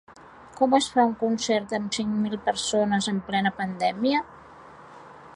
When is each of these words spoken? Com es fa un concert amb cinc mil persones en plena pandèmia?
Com 0.59 0.71
es 0.75 0.85
fa 0.93 1.03
un 1.09 1.11
concert 1.23 1.75
amb 1.77 1.93
cinc 1.97 2.15
mil 2.21 2.37
persones 2.47 3.09
en 3.11 3.19
plena 3.27 3.51
pandèmia? 3.61 4.23